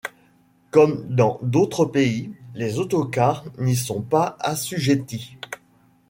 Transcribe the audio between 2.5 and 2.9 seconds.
les